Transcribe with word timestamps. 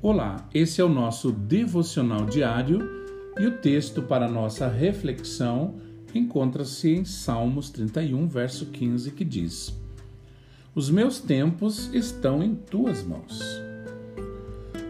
Olá, 0.00 0.48
esse 0.54 0.80
é 0.80 0.84
o 0.84 0.88
nosso 0.88 1.32
devocional 1.32 2.24
diário 2.24 2.88
e 3.36 3.46
o 3.46 3.58
texto 3.58 4.00
para 4.00 4.28
nossa 4.28 4.68
reflexão 4.68 5.74
encontra-se 6.14 6.94
em 6.94 7.04
Salmos 7.04 7.68
31, 7.70 8.28
verso 8.28 8.66
15, 8.66 9.10
que 9.10 9.24
diz: 9.24 9.76
Os 10.72 10.88
meus 10.88 11.18
tempos 11.18 11.92
estão 11.92 12.44
em 12.44 12.54
tuas 12.54 13.02
mãos. 13.02 13.40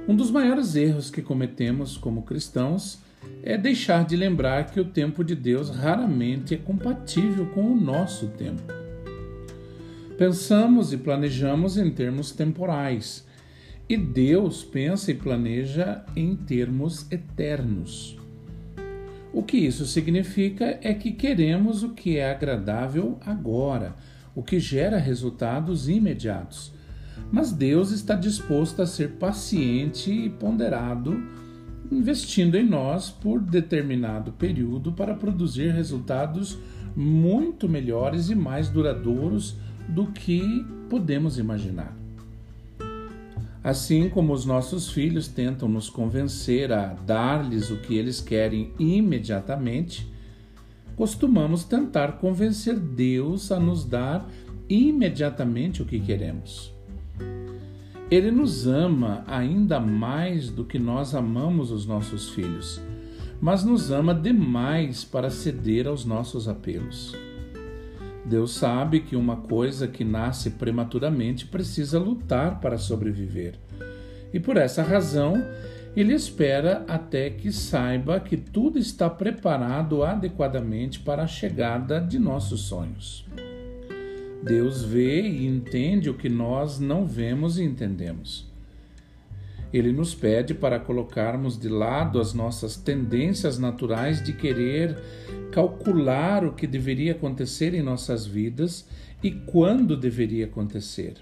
Um 0.06 0.14
dos 0.14 0.30
maiores 0.30 0.76
erros 0.76 1.10
que 1.10 1.22
cometemos 1.22 1.96
como 1.96 2.24
cristãos 2.24 2.98
é 3.42 3.56
deixar 3.56 4.04
de 4.04 4.14
lembrar 4.14 4.70
que 4.70 4.78
o 4.78 4.84
tempo 4.84 5.24
de 5.24 5.34
Deus 5.34 5.70
raramente 5.70 6.52
é 6.52 6.58
compatível 6.58 7.46
com 7.46 7.62
o 7.62 7.80
nosso 7.80 8.26
tempo. 8.28 8.62
Pensamos 10.18 10.92
e 10.92 10.98
planejamos 10.98 11.78
em 11.78 11.90
termos 11.90 12.30
temporais 12.30 13.26
e 13.88 13.96
Deus 13.96 14.62
pensa 14.62 15.10
e 15.10 15.14
planeja 15.14 16.04
em 16.14 16.36
termos 16.36 17.10
eternos. 17.10 18.18
O 19.32 19.42
que 19.42 19.56
isso 19.56 19.86
significa 19.86 20.78
é 20.82 20.92
que 20.92 21.12
queremos 21.12 21.82
o 21.82 21.90
que 21.90 22.18
é 22.18 22.30
agradável 22.30 23.18
agora, 23.24 23.96
o 24.34 24.42
que 24.42 24.60
gera 24.60 24.98
resultados 24.98 25.88
imediatos. 25.88 26.72
Mas 27.32 27.52
Deus 27.52 27.90
está 27.90 28.14
disposto 28.14 28.80
a 28.80 28.86
ser 28.86 29.12
paciente 29.12 30.10
e 30.10 30.30
ponderado, 30.30 31.20
investindo 31.90 32.56
em 32.56 32.66
nós 32.66 33.10
por 33.10 33.40
determinado 33.40 34.32
período 34.32 34.92
para 34.92 35.14
produzir 35.14 35.72
resultados 35.72 36.58
muito 36.94 37.68
melhores 37.68 38.30
e 38.30 38.34
mais 38.34 38.68
duradouros 38.68 39.56
do 39.88 40.06
que 40.06 40.64
podemos 40.88 41.38
imaginar. 41.38 41.97
Assim 43.62 44.08
como 44.08 44.32
os 44.32 44.44
nossos 44.44 44.90
filhos 44.90 45.26
tentam 45.26 45.68
nos 45.68 45.90
convencer 45.90 46.72
a 46.72 46.94
dar-lhes 46.94 47.70
o 47.70 47.78
que 47.78 47.96
eles 47.96 48.20
querem 48.20 48.72
imediatamente, 48.78 50.10
costumamos 50.94 51.64
tentar 51.64 52.12
convencer 52.18 52.78
Deus 52.78 53.50
a 53.50 53.58
nos 53.58 53.84
dar 53.84 54.28
imediatamente 54.68 55.82
o 55.82 55.84
que 55.84 55.98
queremos. 55.98 56.72
Ele 58.10 58.30
nos 58.30 58.66
ama 58.66 59.22
ainda 59.26 59.78
mais 59.78 60.50
do 60.50 60.64
que 60.64 60.78
nós 60.78 61.14
amamos 61.14 61.70
os 61.70 61.84
nossos 61.84 62.30
filhos, 62.30 62.80
mas 63.40 63.64
nos 63.64 63.90
ama 63.90 64.14
demais 64.14 65.04
para 65.04 65.30
ceder 65.30 65.86
aos 65.86 66.04
nossos 66.04 66.48
apelos. 66.48 67.14
Deus 68.28 68.52
sabe 68.52 69.00
que 69.00 69.16
uma 69.16 69.36
coisa 69.36 69.88
que 69.88 70.04
nasce 70.04 70.50
prematuramente 70.50 71.46
precisa 71.46 71.98
lutar 71.98 72.60
para 72.60 72.76
sobreviver. 72.76 73.54
E 74.34 74.38
por 74.38 74.58
essa 74.58 74.82
razão, 74.82 75.42
ele 75.96 76.12
espera 76.12 76.84
até 76.86 77.30
que 77.30 77.50
saiba 77.50 78.20
que 78.20 78.36
tudo 78.36 78.78
está 78.78 79.08
preparado 79.08 80.04
adequadamente 80.04 81.00
para 81.00 81.22
a 81.22 81.26
chegada 81.26 82.00
de 82.00 82.18
nossos 82.18 82.60
sonhos. 82.62 83.26
Deus 84.42 84.84
vê 84.84 85.22
e 85.22 85.46
entende 85.46 86.10
o 86.10 86.14
que 86.14 86.28
nós 86.28 86.78
não 86.78 87.06
vemos 87.06 87.58
e 87.58 87.64
entendemos. 87.64 88.47
Ele 89.72 89.92
nos 89.92 90.14
pede 90.14 90.54
para 90.54 90.80
colocarmos 90.80 91.58
de 91.58 91.68
lado 91.68 92.20
as 92.20 92.32
nossas 92.32 92.76
tendências 92.76 93.58
naturais 93.58 94.22
de 94.22 94.32
querer 94.32 94.96
calcular 95.52 96.44
o 96.44 96.52
que 96.52 96.66
deveria 96.66 97.12
acontecer 97.12 97.74
em 97.74 97.82
nossas 97.82 98.26
vidas 98.26 98.86
e 99.22 99.30
quando 99.30 99.96
deveria 99.96 100.46
acontecer. 100.46 101.14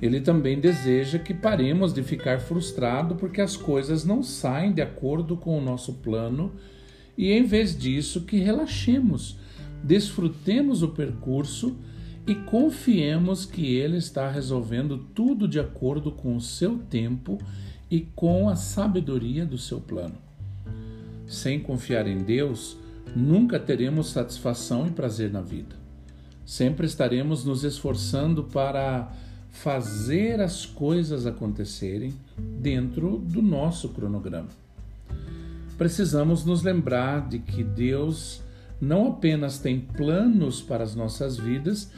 Ele 0.00 0.20
também 0.20 0.60
deseja 0.60 1.18
que 1.18 1.34
paremos 1.34 1.92
de 1.92 2.04
ficar 2.04 2.38
frustrado 2.38 3.16
porque 3.16 3.40
as 3.40 3.56
coisas 3.56 4.04
não 4.04 4.22
saem 4.22 4.72
de 4.72 4.80
acordo 4.80 5.36
com 5.36 5.58
o 5.58 5.60
nosso 5.60 5.94
plano 5.94 6.52
e, 7.16 7.32
em 7.32 7.44
vez 7.44 7.76
disso, 7.76 8.20
que 8.20 8.38
relaxemos, 8.38 9.36
desfrutemos 9.82 10.84
o 10.84 10.88
percurso 10.88 11.76
e 12.28 12.34
confiemos 12.34 13.46
que 13.46 13.74
Ele 13.74 13.96
está 13.96 14.30
resolvendo 14.30 14.98
tudo 14.98 15.48
de 15.48 15.58
acordo 15.58 16.12
com 16.12 16.36
o 16.36 16.40
seu 16.42 16.76
tempo 16.76 17.38
e 17.90 18.00
com 18.00 18.50
a 18.50 18.54
sabedoria 18.54 19.46
do 19.46 19.56
seu 19.56 19.80
plano. 19.80 20.16
Sem 21.26 21.58
confiar 21.58 22.06
em 22.06 22.18
Deus, 22.18 22.76
nunca 23.16 23.58
teremos 23.58 24.10
satisfação 24.10 24.86
e 24.86 24.90
prazer 24.90 25.32
na 25.32 25.40
vida. 25.40 25.74
Sempre 26.44 26.86
estaremos 26.86 27.46
nos 27.46 27.64
esforçando 27.64 28.44
para 28.44 29.10
fazer 29.48 30.38
as 30.42 30.66
coisas 30.66 31.24
acontecerem 31.24 32.12
dentro 32.60 33.16
do 33.20 33.40
nosso 33.40 33.88
cronograma. 33.88 34.50
Precisamos 35.78 36.44
nos 36.44 36.62
lembrar 36.62 37.26
de 37.26 37.38
que 37.38 37.64
Deus 37.64 38.42
não 38.78 39.08
apenas 39.08 39.58
tem 39.58 39.80
planos 39.80 40.60
para 40.60 40.84
as 40.84 40.94
nossas 40.94 41.38
vidas, 41.38 41.90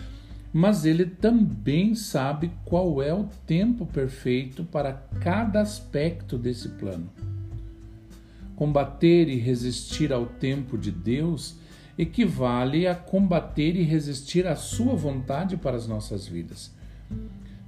mas 0.52 0.84
ele 0.84 1.06
também 1.06 1.94
sabe 1.94 2.50
qual 2.64 3.02
é 3.02 3.14
o 3.14 3.28
tempo 3.46 3.86
perfeito 3.86 4.64
para 4.64 4.92
cada 4.92 5.60
aspecto 5.60 6.36
desse 6.36 6.70
plano. 6.70 7.08
Combater 8.56 9.28
e 9.28 9.36
resistir 9.36 10.12
ao 10.12 10.26
tempo 10.26 10.76
de 10.76 10.90
Deus 10.90 11.56
equivale 11.96 12.86
a 12.86 12.94
combater 12.94 13.76
e 13.76 13.82
resistir 13.82 14.46
à 14.46 14.56
sua 14.56 14.94
vontade 14.94 15.56
para 15.56 15.76
as 15.76 15.86
nossas 15.86 16.26
vidas. 16.26 16.74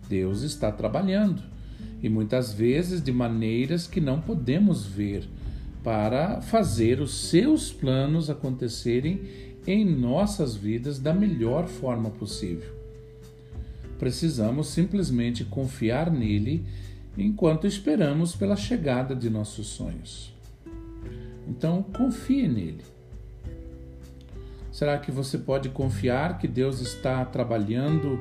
Deus 0.08 0.42
está 0.42 0.70
trabalhando 0.72 1.42
e 2.02 2.08
muitas 2.08 2.52
vezes 2.52 3.02
de 3.02 3.12
maneiras 3.12 3.86
que 3.86 4.00
não 4.00 4.20
podemos 4.20 4.84
ver 4.84 5.28
para 5.82 6.40
fazer 6.40 7.00
os 7.00 7.28
seus 7.28 7.72
planos 7.72 8.30
acontecerem 8.30 9.22
em 9.66 9.84
nossas 9.84 10.56
vidas 10.56 10.98
da 10.98 11.12
melhor 11.12 11.66
forma 11.66 12.10
possível. 12.10 12.72
Precisamos 13.98 14.68
simplesmente 14.68 15.44
confiar 15.44 16.10
nele 16.10 16.64
enquanto 17.16 17.66
esperamos 17.66 18.34
pela 18.34 18.56
chegada 18.56 19.14
de 19.14 19.30
nossos 19.30 19.68
sonhos. 19.68 20.32
Então, 21.46 21.82
confie 21.82 22.48
nele. 22.48 22.84
Será 24.70 24.98
que 24.98 25.10
você 25.10 25.36
pode 25.36 25.68
confiar 25.68 26.38
que 26.38 26.48
Deus 26.48 26.80
está 26.80 27.24
trabalhando 27.24 28.18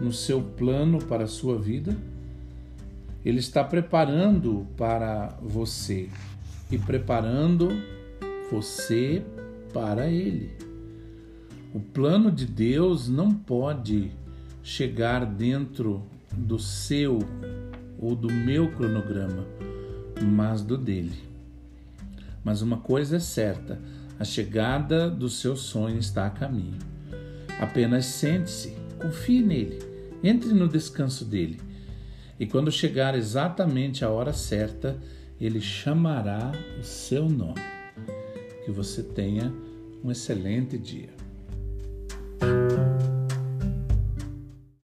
no 0.00 0.12
seu 0.12 0.42
plano 0.42 0.98
para 0.98 1.24
a 1.24 1.28
sua 1.28 1.58
vida? 1.58 1.96
Ele 3.24 3.38
está 3.38 3.62
preparando 3.62 4.66
para 4.76 5.38
você 5.42 6.08
e 6.70 6.78
preparando 6.78 7.68
você 8.50 9.22
para 9.72 10.08
Ele. 10.08 10.50
O 11.72 11.80
plano 11.80 12.30
de 12.30 12.46
Deus 12.46 13.08
não 13.08 13.32
pode 13.32 14.10
chegar 14.62 15.24
dentro 15.24 16.04
do 16.32 16.58
seu 16.58 17.18
ou 17.98 18.14
do 18.16 18.32
meu 18.32 18.70
cronograma, 18.72 19.46
mas 20.22 20.62
do 20.62 20.76
dele. 20.76 21.30
Mas 22.42 22.62
uma 22.62 22.78
coisa 22.78 23.16
é 23.16 23.20
certa: 23.20 23.80
a 24.18 24.24
chegada 24.24 25.08
do 25.10 25.28
seu 25.28 25.56
sonho 25.56 25.98
está 25.98 26.26
a 26.26 26.30
caminho. 26.30 26.78
Apenas 27.60 28.06
sente-se, 28.06 28.74
confie 28.98 29.42
nele, 29.42 29.78
entre 30.22 30.52
no 30.52 30.66
descanso 30.66 31.24
dele. 31.24 31.60
E 32.38 32.46
quando 32.46 32.72
chegar 32.72 33.14
exatamente 33.14 34.04
a 34.04 34.08
hora 34.08 34.32
certa, 34.32 34.98
ele 35.40 35.60
chamará 35.60 36.52
o 36.78 36.82
seu 36.82 37.28
nome. 37.28 37.60
Que 38.64 38.70
você 38.70 39.02
tenha 39.02 39.52
um 40.04 40.10
excelente 40.10 40.76
dia. 40.76 41.19